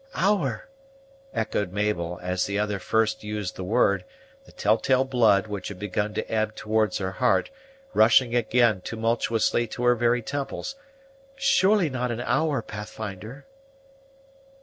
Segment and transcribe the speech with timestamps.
[0.15, 0.67] "Hour!"
[1.31, 4.03] echoed Mabel, as the other first used the word;
[4.45, 7.51] the tell tale blood, which had begun to ebb towards her heart,
[7.93, 10.73] rushing again tumultuously to her very temples;
[11.35, 13.45] "surely not an hour, Pathfinder?"